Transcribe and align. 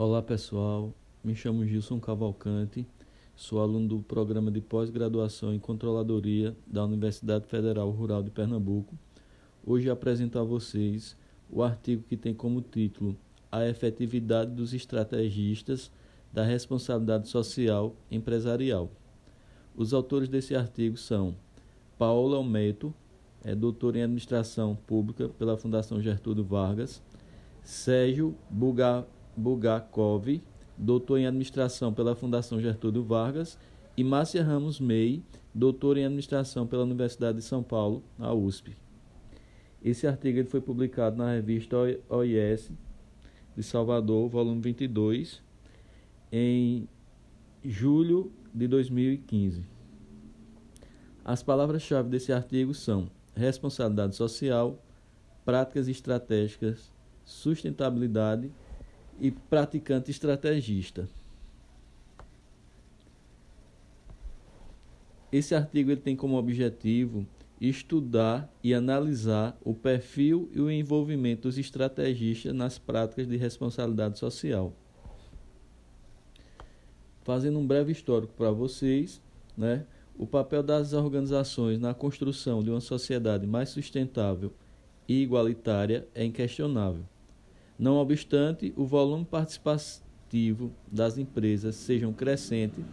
Olá 0.00 0.22
pessoal, 0.22 0.94
me 1.24 1.34
chamo 1.34 1.66
Gilson 1.66 1.98
Cavalcante, 1.98 2.86
sou 3.34 3.60
aluno 3.60 3.88
do 3.88 3.98
programa 3.98 4.48
de 4.48 4.60
pós-graduação 4.60 5.52
em 5.52 5.58
controladoria 5.58 6.56
da 6.64 6.84
Universidade 6.84 7.48
Federal 7.48 7.90
Rural 7.90 8.22
de 8.22 8.30
Pernambuco. 8.30 8.96
Hoje 9.66 9.90
apresento 9.90 10.38
a 10.38 10.44
vocês 10.44 11.16
o 11.50 11.64
artigo 11.64 12.04
que 12.04 12.16
tem 12.16 12.32
como 12.32 12.62
título 12.62 13.16
A 13.50 13.66
efetividade 13.66 14.52
dos 14.52 14.72
estrategistas 14.72 15.90
da 16.32 16.44
responsabilidade 16.44 17.26
social 17.26 17.96
empresarial. 18.08 18.92
Os 19.74 19.92
autores 19.92 20.28
desse 20.28 20.54
artigo 20.54 20.96
são 20.96 21.34
Paola 21.98 22.36
Almeto, 22.36 22.94
é 23.42 23.52
doutor 23.52 23.96
em 23.96 24.04
administração 24.04 24.76
pública 24.76 25.28
pela 25.28 25.56
Fundação 25.56 26.00
Gertúlio 26.00 26.44
Vargas, 26.44 27.02
Sérgio 27.64 28.36
Bugar 28.48 29.04
Bugakov, 29.38 30.42
doutor 30.76 31.18
em 31.18 31.26
administração 31.26 31.94
pela 31.94 32.14
Fundação 32.16 32.60
Gertúlio 32.60 33.04
Vargas, 33.04 33.58
e 33.96 34.04
Márcia 34.04 34.42
Ramos 34.42 34.78
Mei, 34.78 35.22
doutor 35.54 35.96
em 35.96 36.04
administração 36.04 36.66
pela 36.66 36.82
Universidade 36.84 37.38
de 37.38 37.44
São 37.44 37.62
Paulo, 37.62 38.02
a 38.18 38.34
USP. 38.34 38.76
Esse 39.82 40.06
artigo 40.06 40.44
foi 40.48 40.60
publicado 40.60 41.16
na 41.16 41.32
revista 41.32 41.76
OIS 42.08 42.70
de 43.56 43.62
Salvador, 43.62 44.28
volume 44.28 44.60
22, 44.60 45.40
em 46.32 46.88
julho 47.64 48.32
de 48.52 48.66
2015. 48.66 49.64
As 51.24 51.42
palavras-chave 51.42 52.08
desse 52.08 52.32
artigo 52.32 52.74
são 52.74 53.10
responsabilidade 53.34 54.16
social, 54.16 54.82
práticas 55.44 55.88
estratégicas, 55.88 56.92
sustentabilidade 57.24 58.50
e 59.20 59.30
praticante 59.30 60.10
estrategista. 60.10 61.08
Esse 65.30 65.54
artigo 65.54 65.90
ele 65.90 66.00
tem 66.00 66.16
como 66.16 66.36
objetivo 66.38 67.26
estudar 67.60 68.50
e 68.62 68.72
analisar 68.72 69.58
o 69.62 69.74
perfil 69.74 70.48
e 70.52 70.60
o 70.60 70.70
envolvimento 70.70 71.42
dos 71.42 71.58
estrategistas 71.58 72.54
nas 72.54 72.78
práticas 72.78 73.26
de 73.26 73.36
responsabilidade 73.36 74.18
social. 74.18 74.72
Fazendo 77.24 77.58
um 77.58 77.66
breve 77.66 77.92
histórico 77.92 78.32
para 78.34 78.50
vocês, 78.50 79.20
né, 79.56 79.84
o 80.16 80.26
papel 80.26 80.62
das 80.62 80.92
organizações 80.92 81.78
na 81.78 81.92
construção 81.92 82.62
de 82.62 82.70
uma 82.70 82.80
sociedade 82.80 83.46
mais 83.46 83.68
sustentável 83.68 84.52
e 85.06 85.22
igualitária 85.22 86.08
é 86.14 86.24
inquestionável. 86.24 87.04
Não 87.78 87.96
obstante, 87.96 88.72
o 88.76 88.84
volume 88.84 89.24
participativo 89.24 90.72
das 90.90 91.16
empresas 91.16 91.76
sejam 91.76 92.12
crescente, 92.12 92.84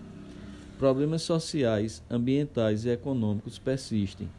problemas 0.77 1.23
sociais, 1.23 2.03
ambientais 2.07 2.85
e 2.85 2.89
econômicos 2.89 3.57
persistem. 3.57 4.29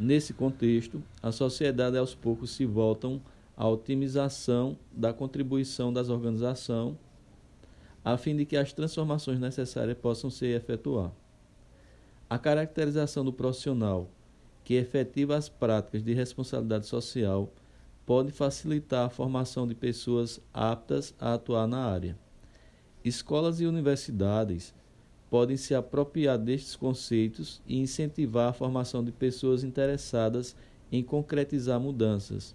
Nesse 0.00 0.32
contexto, 0.32 1.02
a 1.22 1.30
sociedade 1.30 1.98
aos 1.98 2.14
poucos 2.14 2.52
se 2.52 2.64
voltam 2.64 3.20
à 3.54 3.68
otimização 3.68 4.78
da 4.90 5.12
contribuição 5.12 5.92
das 5.92 6.08
organizações, 6.08 6.96
a 8.02 8.16
fim 8.16 8.34
de 8.34 8.46
que 8.46 8.56
as 8.56 8.72
transformações 8.72 9.38
necessárias 9.38 9.98
possam 9.98 10.30
ser 10.30 10.56
efetuadas. 10.56 11.12
A 12.30 12.38
caracterização 12.38 13.22
do 13.22 13.32
profissional 13.32 14.08
que 14.64 14.74
efetiva 14.74 15.36
as 15.36 15.50
práticas 15.50 16.02
de 16.02 16.14
responsabilidade 16.14 16.86
social 16.86 17.52
pode 18.04 18.32
facilitar 18.32 19.06
a 19.06 19.10
formação 19.10 19.66
de 19.66 19.74
pessoas 19.74 20.40
aptas 20.52 21.14
a 21.18 21.34
atuar 21.34 21.66
na 21.66 21.84
área. 21.84 22.18
Escolas 23.04 23.60
e 23.60 23.66
universidades 23.66 24.74
podem 25.30 25.56
se 25.56 25.74
apropriar 25.74 26.38
destes 26.38 26.76
conceitos 26.76 27.62
e 27.66 27.78
incentivar 27.78 28.50
a 28.50 28.52
formação 28.52 29.02
de 29.02 29.10
pessoas 29.10 29.64
interessadas 29.64 30.54
em 30.90 31.02
concretizar 31.02 31.80
mudanças. 31.80 32.54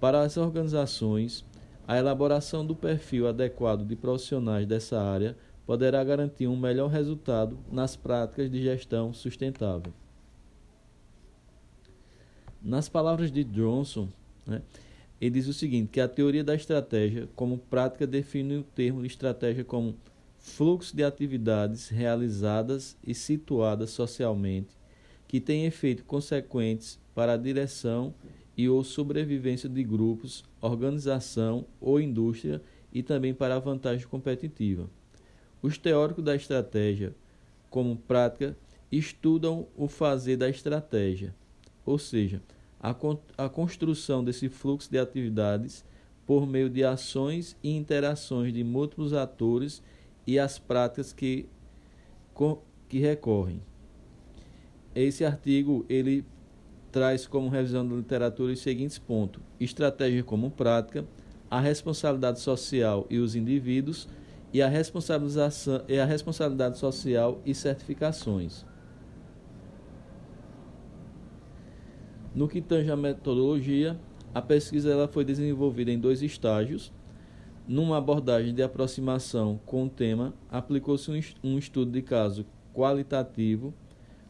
Para 0.00 0.22
as 0.22 0.36
organizações, 0.36 1.44
a 1.86 1.98
elaboração 1.98 2.64
do 2.64 2.76
perfil 2.76 3.26
adequado 3.26 3.84
de 3.84 3.96
profissionais 3.96 4.66
dessa 4.66 5.00
área 5.00 5.36
poderá 5.66 6.02
garantir 6.04 6.46
um 6.46 6.56
melhor 6.56 6.88
resultado 6.88 7.58
nas 7.70 7.96
práticas 7.96 8.50
de 8.50 8.62
gestão 8.62 9.12
sustentável. 9.12 9.92
Nas 12.62 12.88
palavras 12.88 13.32
de 13.32 13.42
Johnson, 13.42 14.08
né? 14.48 14.62
Ele 15.20 15.30
diz 15.30 15.48
o 15.48 15.52
seguinte, 15.52 15.90
que 15.92 16.00
a 16.00 16.08
teoria 16.08 16.44
da 16.44 16.54
estratégia 16.54 17.28
como 17.34 17.58
prática 17.58 18.06
define 18.06 18.56
o 18.56 18.62
termo 18.62 19.04
estratégia 19.04 19.64
como 19.64 19.96
fluxo 20.38 20.96
de 20.96 21.02
atividades 21.02 21.88
realizadas 21.88 22.96
e 23.04 23.12
situadas 23.14 23.90
socialmente 23.90 24.76
que 25.26 25.40
têm 25.40 25.66
efeitos 25.66 26.04
consequentes 26.06 26.98
para 27.14 27.34
a 27.34 27.36
direção 27.36 28.14
e 28.56 28.68
ou 28.68 28.82
sobrevivência 28.82 29.68
de 29.68 29.84
grupos, 29.84 30.44
organização 30.60 31.66
ou 31.80 32.00
indústria 32.00 32.62
e 32.92 33.02
também 33.02 33.34
para 33.34 33.56
a 33.56 33.60
vantagem 33.60 34.06
competitiva. 34.06 34.88
Os 35.60 35.76
teóricos 35.76 36.24
da 36.24 36.34
estratégia 36.34 37.14
como 37.68 37.96
prática 37.96 38.56
estudam 38.90 39.66
o 39.76 39.86
fazer 39.86 40.36
da 40.36 40.48
estratégia, 40.48 41.34
ou 41.84 41.98
seja, 41.98 42.40
a, 42.80 42.94
a 43.36 43.48
construção 43.48 44.22
desse 44.22 44.48
fluxo 44.48 44.90
de 44.90 44.98
atividades 44.98 45.84
por 46.26 46.46
meio 46.46 46.68
de 46.68 46.84
ações 46.84 47.56
e 47.62 47.70
interações 47.74 48.52
de 48.52 48.62
múltiplos 48.62 49.12
atores 49.12 49.82
e 50.26 50.38
as 50.38 50.58
práticas 50.58 51.12
que, 51.12 51.46
que 52.88 52.98
recorrem. 52.98 53.62
Esse 54.94 55.24
artigo 55.24 55.86
ele 55.88 56.24
traz 56.92 57.26
como 57.26 57.48
revisão 57.48 57.86
da 57.86 57.94
literatura 57.94 58.52
os 58.52 58.60
seguintes 58.60 58.98
pontos: 58.98 59.42
estratégia 59.58 60.22
como 60.22 60.50
prática, 60.50 61.04
a 61.50 61.60
responsabilidade 61.60 62.40
social 62.40 63.06
e 63.08 63.18
os 63.18 63.34
indivíduos 63.34 64.08
e 64.52 64.60
a 64.60 64.68
responsabilização 64.68 65.82
e 65.88 65.98
a 65.98 66.04
responsabilidade 66.04 66.78
social 66.78 67.40
e 67.44 67.54
certificações. 67.54 68.64
No 72.38 72.46
que 72.46 72.60
tange 72.60 72.88
a 72.88 72.96
metodologia, 72.96 73.98
a 74.32 74.40
pesquisa 74.40 74.92
ela 74.92 75.08
foi 75.08 75.24
desenvolvida 75.24 75.90
em 75.90 75.98
dois 75.98 76.22
estágios. 76.22 76.92
Numa 77.66 77.96
abordagem 77.96 78.54
de 78.54 78.62
aproximação 78.62 79.58
com 79.66 79.86
o 79.86 79.90
tema, 79.90 80.32
aplicou-se 80.48 81.10
um 81.42 81.58
estudo 81.58 81.90
de 81.90 82.00
caso 82.00 82.46
qualitativo 82.72 83.74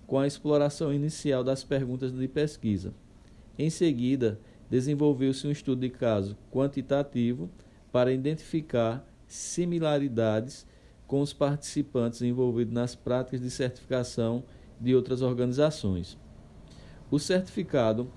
com 0.06 0.18
a 0.18 0.26
exploração 0.26 0.90
inicial 0.90 1.44
das 1.44 1.62
perguntas 1.62 2.10
de 2.10 2.26
pesquisa. 2.26 2.94
Em 3.58 3.68
seguida, 3.68 4.40
desenvolveu-se 4.70 5.46
um 5.46 5.50
estudo 5.50 5.82
de 5.82 5.90
caso 5.90 6.34
quantitativo 6.50 7.50
para 7.92 8.10
identificar 8.10 9.06
similaridades 9.26 10.66
com 11.06 11.20
os 11.20 11.34
participantes 11.34 12.22
envolvidos 12.22 12.72
nas 12.72 12.94
práticas 12.94 13.42
de 13.42 13.50
certificação 13.50 14.44
de 14.80 14.94
outras 14.94 15.20
organizações. 15.20 16.16
O 17.10 17.18
certificado, 17.18 18.10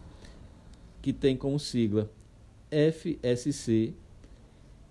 que 1.01 1.13
tem 1.13 1.37
como 1.37 1.57
sigla 1.57 2.11
FSC, 2.69 3.93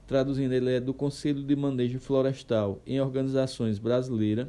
traduzindo 0.06 0.52
ele 0.52 0.74
é 0.74 0.80
do 0.80 0.94
Conselho 0.94 1.42
de 1.42 1.54
Manejo 1.54 2.00
Florestal 2.00 2.80
em 2.86 2.98
Organizações 2.98 3.78
Brasileiras, 3.78 4.48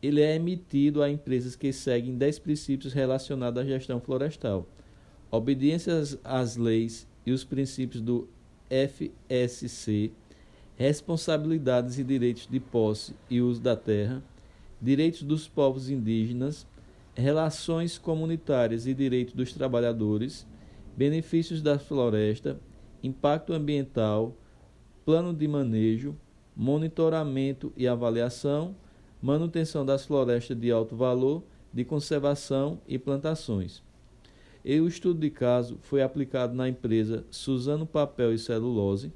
ele 0.00 0.20
é 0.20 0.36
emitido 0.36 1.02
a 1.02 1.10
empresas 1.10 1.56
que 1.56 1.72
seguem 1.72 2.16
10 2.16 2.38
princípios 2.38 2.92
relacionados 2.92 3.60
à 3.60 3.64
gestão 3.64 4.00
florestal. 4.00 4.68
Obediência 5.30 5.92
às 6.22 6.56
leis 6.56 7.08
e 7.26 7.32
os 7.32 7.42
princípios 7.42 8.00
do 8.00 8.28
FSC, 8.68 10.12
responsabilidades 10.76 11.98
e 11.98 12.04
direitos 12.04 12.46
de 12.46 12.60
posse 12.60 13.14
e 13.28 13.40
uso 13.40 13.60
da 13.60 13.74
terra, 13.74 14.22
direitos 14.80 15.22
dos 15.22 15.48
povos 15.48 15.90
indígenas, 15.90 16.66
relações 17.14 17.96
comunitárias 17.96 18.86
e 18.86 18.94
direitos 18.94 19.34
dos 19.34 19.52
trabalhadores, 19.52 20.46
benefícios 20.96 21.62
da 21.62 21.78
floresta, 21.78 22.58
impacto 23.02 23.52
ambiental, 23.52 24.36
plano 25.04 25.32
de 25.32 25.46
manejo, 25.46 26.16
monitoramento 26.56 27.72
e 27.76 27.86
avaliação, 27.86 28.74
manutenção 29.20 29.84
das 29.84 30.04
florestas 30.04 30.58
de 30.58 30.70
alto 30.70 30.96
valor, 30.96 31.42
de 31.72 31.84
conservação 31.84 32.80
e 32.86 32.98
plantações. 32.98 33.82
E 34.64 34.80
o 34.80 34.88
estudo 34.88 35.20
de 35.20 35.30
caso 35.30 35.78
foi 35.82 36.02
aplicado 36.02 36.54
na 36.54 36.68
empresa 36.68 37.24
Suzano 37.30 37.84
Papel 37.84 38.32
e 38.32 38.38
Celulose. 38.38 39.12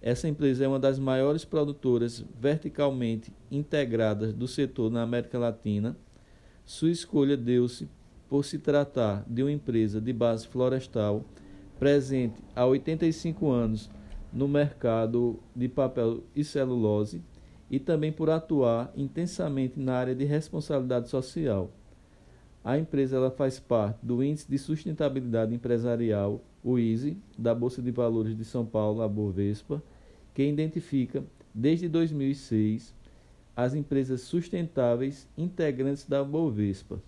Essa 0.00 0.28
empresa 0.28 0.64
é 0.64 0.68
uma 0.68 0.78
das 0.78 0.98
maiores 0.98 1.44
produtoras 1.44 2.24
verticalmente 2.38 3.32
integradas 3.50 4.32
do 4.32 4.46
setor 4.46 4.90
na 4.90 5.02
América 5.02 5.38
Latina 5.38 5.96
sua 6.68 6.90
escolha 6.90 7.34
deu-se 7.34 7.88
por 8.28 8.44
se 8.44 8.58
tratar 8.58 9.24
de 9.26 9.42
uma 9.42 9.50
empresa 9.50 10.02
de 10.02 10.12
base 10.12 10.46
florestal 10.46 11.24
presente 11.78 12.42
há 12.54 12.66
85 12.66 13.48
anos 13.48 13.90
no 14.30 14.46
mercado 14.46 15.40
de 15.56 15.66
papel 15.66 16.22
e 16.36 16.44
celulose 16.44 17.22
e 17.70 17.78
também 17.78 18.12
por 18.12 18.28
atuar 18.28 18.92
intensamente 18.94 19.80
na 19.80 19.94
área 19.94 20.14
de 20.14 20.26
responsabilidade 20.26 21.08
social. 21.08 21.72
A 22.62 22.78
empresa 22.78 23.16
ela 23.16 23.30
faz 23.30 23.58
parte 23.58 24.04
do 24.04 24.22
Índice 24.22 24.46
de 24.46 24.58
Sustentabilidade 24.58 25.54
Empresarial, 25.54 26.44
o 26.62 26.78
ISE, 26.78 27.16
da 27.38 27.54
Bolsa 27.54 27.80
de 27.80 27.90
Valores 27.90 28.36
de 28.36 28.44
São 28.44 28.66
Paulo, 28.66 29.00
a 29.00 29.08
Bovespa, 29.08 29.82
que 30.34 30.42
identifica, 30.42 31.24
desde 31.54 31.88
2006, 31.88 32.94
as 33.58 33.74
empresas 33.74 34.20
sustentáveis 34.20 35.28
integrantes 35.36 36.06
da 36.06 36.22
Bovespa. 36.22 37.02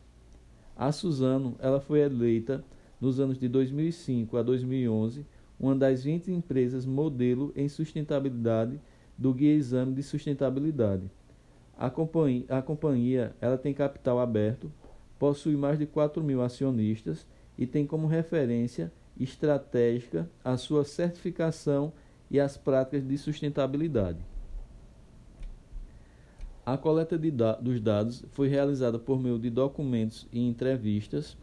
A 0.76 0.90
Suzano 0.90 1.54
ela 1.60 1.80
foi 1.80 2.00
eleita 2.00 2.64
nos 3.00 3.20
anos 3.20 3.38
de 3.38 3.46
2005 3.46 4.36
a 4.36 4.42
2011 4.42 5.24
uma 5.60 5.76
das 5.76 6.02
20 6.02 6.32
empresas 6.32 6.84
modelo 6.84 7.52
em 7.54 7.68
sustentabilidade 7.68 8.80
do 9.16 9.32
Guia 9.32 9.54
Exame 9.54 9.94
de 9.94 10.02
Sustentabilidade. 10.02 11.08
A 11.78 11.88
companhia, 11.88 12.46
a 12.48 12.60
companhia 12.60 13.32
ela 13.40 13.56
tem 13.56 13.72
capital 13.72 14.18
aberto, 14.18 14.72
possui 15.20 15.54
mais 15.54 15.78
de 15.78 15.86
4 15.86 16.20
mil 16.20 16.42
acionistas 16.42 17.24
e 17.56 17.64
tem 17.64 17.86
como 17.86 18.08
referência 18.08 18.92
estratégica 19.16 20.28
a 20.42 20.56
sua 20.56 20.82
certificação 20.82 21.92
e 22.28 22.40
as 22.40 22.56
práticas 22.56 23.06
de 23.06 23.16
sustentabilidade. 23.16 24.29
A 26.64 26.76
coleta 26.76 27.18
da 27.18 27.54
dos 27.54 27.80
dados 27.80 28.24
foi 28.32 28.48
realizada 28.48 28.98
por 28.98 29.18
meio 29.18 29.38
de 29.38 29.50
documentos 29.50 30.26
e 30.32 30.46
entrevistas. 30.46 31.36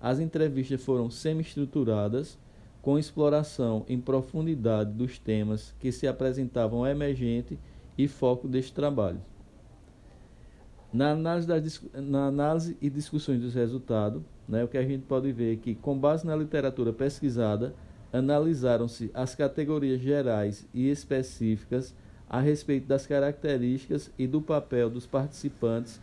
As 0.00 0.20
entrevistas 0.20 0.82
foram 0.82 1.10
semi-estruturadas 1.10 2.38
com 2.82 2.98
exploração 2.98 3.84
em 3.88 4.00
profundidade 4.00 4.92
dos 4.92 5.18
temas 5.18 5.74
que 5.78 5.90
se 5.92 6.06
apresentavam 6.06 6.86
emergente 6.86 7.58
e 7.96 8.08
foco 8.08 8.48
deste 8.48 8.72
trabalho. 8.72 9.20
Na 10.92 11.12
análise, 11.12 11.46
das, 11.46 11.82
na 11.94 12.26
análise 12.26 12.76
e 12.80 12.90
discussões 12.90 13.40
dos 13.40 13.54
resultados, 13.54 14.22
né, 14.48 14.64
o 14.64 14.68
que 14.68 14.78
a 14.78 14.82
gente 14.82 15.04
pode 15.04 15.30
ver 15.30 15.54
é 15.54 15.56
que, 15.56 15.74
com 15.74 15.96
base 15.96 16.26
na 16.26 16.34
literatura 16.34 16.92
pesquisada, 16.92 17.74
analisaram-se 18.12 19.10
as 19.14 19.34
categorias 19.34 20.00
gerais 20.00 20.66
e 20.74 20.90
específicas 20.90 21.94
a 22.30 22.38
respeito 22.38 22.86
das 22.86 23.08
características 23.08 24.08
e 24.16 24.24
do 24.24 24.40
papel 24.40 24.88
dos 24.88 25.04
participantes 25.04 26.00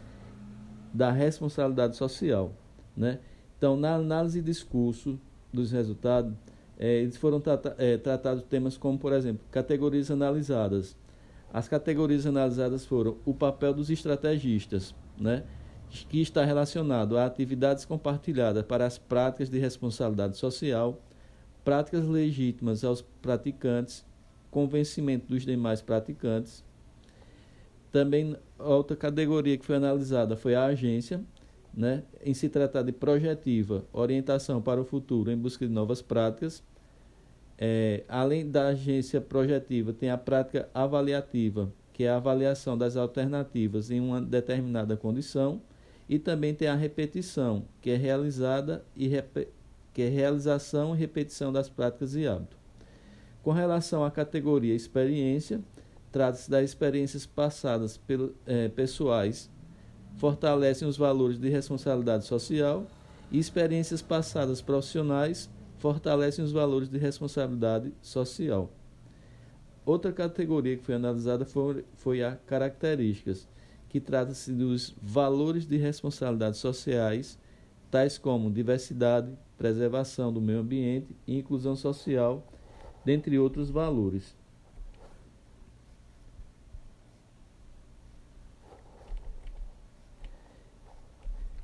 da 0.93 1.09
responsabilidade 1.09 1.95
social. 1.95 2.51
Né? 2.97 3.19
Então, 3.57 3.77
na 3.77 3.95
análise 3.95 4.39
e 4.39 4.41
discurso 4.41 5.17
dos 5.53 5.71
resultados, 5.71 6.33
é, 6.77 6.97
eles 6.97 7.15
foram 7.15 7.39
trata, 7.39 7.73
é, 7.77 7.97
tratados 7.97 8.43
temas 8.43 8.77
como, 8.77 8.99
por 8.99 9.13
exemplo, 9.13 9.41
categorias 9.49 10.11
analisadas. 10.11 10.97
As 11.53 11.69
categorias 11.69 12.25
analisadas 12.25 12.85
foram 12.85 13.17
o 13.25 13.33
papel 13.33 13.73
dos 13.73 13.89
estrategistas, 13.89 14.93
né, 15.17 15.45
que 16.09 16.21
está 16.21 16.43
relacionado 16.43 17.17
a 17.17 17.25
atividades 17.25 17.85
compartilhadas 17.85 18.63
para 18.63 18.85
as 18.85 18.97
práticas 18.97 19.49
de 19.49 19.57
responsabilidade 19.57 20.35
social, 20.35 21.01
práticas 21.63 22.05
legítimas 22.05 22.83
aos 22.83 23.01
praticantes, 23.01 24.05
convencimento 24.49 25.27
dos 25.27 25.45
demais 25.45 25.81
praticantes. 25.81 26.63
Também 27.91 28.35
outra 28.59 28.95
categoria 28.95 29.57
que 29.57 29.65
foi 29.65 29.75
analisada 29.75 30.35
foi 30.35 30.55
a 30.55 30.65
agência, 30.65 31.23
né, 31.73 32.03
em 32.23 32.33
se 32.33 32.49
tratar 32.49 32.81
de 32.81 32.91
projetiva, 32.91 33.85
orientação 33.93 34.61
para 34.61 34.81
o 34.81 34.85
futuro 34.85 35.31
em 35.31 35.37
busca 35.37 35.67
de 35.67 35.71
novas 35.71 36.01
práticas. 36.01 36.63
É, 37.57 38.03
além 38.07 38.49
da 38.49 38.67
agência 38.67 39.19
projetiva, 39.19 39.93
tem 39.93 40.09
a 40.09 40.17
prática 40.17 40.69
avaliativa, 40.73 41.71
que 41.93 42.03
é 42.03 42.09
a 42.09 42.17
avaliação 42.17 42.77
das 42.77 42.95
alternativas 42.95 43.89
em 43.89 43.99
uma 43.99 44.21
determinada 44.21 44.95
condição, 44.95 45.61
e 46.09 46.17
também 46.17 46.53
tem 46.53 46.67
a 46.67 46.75
repetição, 46.75 47.65
que 47.81 47.89
é 47.89 47.95
realizada 47.95 48.85
e 48.95 49.09
que 49.93 50.01
é 50.01 50.07
realização 50.07 50.95
e 50.95 50.97
repetição 50.97 51.51
das 51.51 51.67
práticas 51.69 52.15
e 52.15 52.27
hábitos. 52.27 52.56
Com 53.47 53.53
relação 53.53 54.03
à 54.03 54.11
categoria 54.11 54.75
experiência, 54.75 55.61
trata-se 56.11 56.51
das 56.51 56.65
experiências 56.65 57.25
passadas 57.25 57.95
pelo, 57.95 58.35
é, 58.45 58.67
pessoais 58.67 59.49
fortalecem 60.17 60.85
os 60.85 60.97
valores 60.97 61.39
de 61.39 61.47
responsabilidade 61.47 62.25
social 62.25 62.85
e 63.31 63.39
experiências 63.39 64.01
passadas 64.01 64.61
profissionais 64.61 65.49
fortalecem 65.77 66.43
os 66.43 66.51
valores 66.51 66.89
de 66.89 66.97
responsabilidade 66.97 67.93
social. 68.01 68.69
Outra 69.85 70.11
categoria 70.11 70.75
que 70.75 70.83
foi 70.83 70.95
analisada 70.95 71.45
foi, 71.45 71.85
foi 71.95 72.21
a 72.21 72.35
características, 72.35 73.47
que 73.87 74.01
trata-se 74.01 74.51
dos 74.51 74.93
valores 75.01 75.65
de 75.65 75.77
responsabilidade 75.77 76.57
sociais, 76.57 77.39
tais 77.89 78.17
como 78.17 78.51
diversidade, 78.51 79.31
preservação 79.57 80.33
do 80.33 80.41
meio 80.41 80.59
ambiente 80.59 81.15
e 81.25 81.37
inclusão 81.37 81.77
social, 81.77 82.45
dentre 83.07 83.39
outros 83.39 83.69
valores. 83.69 84.35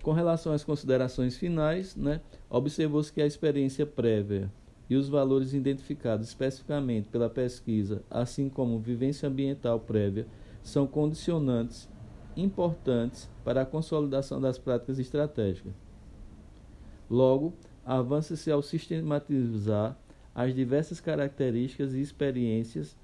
Com 0.01 0.13
relação 0.13 0.53
às 0.53 0.63
considerações 0.63 1.35
finais, 1.35 1.97
né, 1.97 2.21
observou-se 2.49 3.11
que 3.11 3.21
a 3.21 3.25
experiência 3.25 3.85
prévia 3.85 4.49
e 4.89 4.95
os 4.95 5.09
valores 5.09 5.53
identificados 5.53 6.29
especificamente 6.29 7.09
pela 7.09 7.29
pesquisa, 7.29 8.01
assim 8.09 8.47
como 8.47 8.79
vivência 8.79 9.27
ambiental 9.27 9.81
prévia, 9.81 10.25
são 10.63 10.87
condicionantes 10.87 11.89
importantes 12.37 13.29
para 13.43 13.63
a 13.63 13.65
consolidação 13.65 14.39
das 14.39 14.57
práticas 14.57 14.97
estratégicas. 14.97 15.73
Logo, 17.09 17.53
avança-se 17.85 18.49
ao 18.49 18.61
sistematizar 18.61 19.97
as 20.33 20.53
diversas 20.53 20.99
características 20.99 21.93
e 21.93 22.01
experiências 22.01 22.95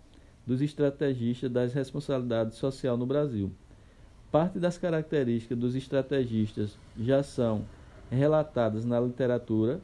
dos 0.45 0.61
estrategistas 0.61 1.51
das 1.51 1.73
responsabilidades 1.73 2.57
social 2.57 2.97
no 2.97 3.05
Brasil. 3.05 3.51
Parte 4.31 4.59
das 4.59 4.77
características 4.77 5.57
dos 5.57 5.75
estrategistas 5.75 6.77
já 6.97 7.21
são 7.21 7.65
relatadas 8.09 8.85
na 8.85 8.99
literatura, 8.99 9.79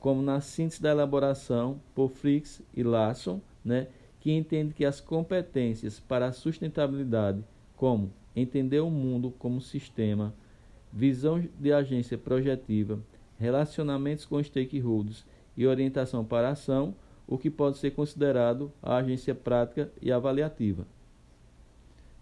como 0.00 0.22
na 0.22 0.40
síntese 0.40 0.82
da 0.82 0.90
elaboração 0.90 1.80
por 1.94 2.10
Fricks 2.10 2.62
e 2.74 2.82
Larson, 2.82 3.40
né, 3.64 3.88
que 4.20 4.32
entende 4.32 4.74
que 4.74 4.84
as 4.84 5.00
competências 5.00 6.00
para 6.00 6.26
a 6.26 6.32
sustentabilidade, 6.32 7.44
como 7.76 8.12
entender 8.34 8.80
o 8.80 8.90
mundo 8.90 9.32
como 9.38 9.60
sistema, 9.60 10.34
visão 10.92 11.42
de 11.58 11.72
agência 11.72 12.16
projetiva, 12.16 12.98
relacionamentos 13.38 14.24
com 14.24 14.42
stakeholders 14.42 15.24
e 15.56 15.66
orientação 15.66 16.24
para 16.24 16.48
a 16.48 16.52
ação, 16.52 16.94
o 17.26 17.36
que 17.36 17.50
pode 17.50 17.78
ser 17.78 17.92
considerado 17.92 18.72
a 18.82 18.96
agência 18.96 19.34
prática 19.34 19.90
e 20.00 20.12
avaliativa. 20.12 20.86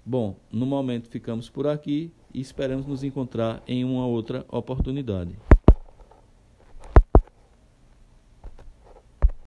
Bom, 0.05 0.37
no 0.53 0.67
momento 0.67 1.09
ficamos 1.09 1.49
por 1.49 1.67
aqui 1.67 2.13
e 2.33 2.41
esperamos 2.41 2.87
nos 2.87 3.03
encontrar 3.03 3.63
em 3.67 3.85
uma 3.85 4.07
outra 4.07 4.45
oportunidade. 4.49 5.37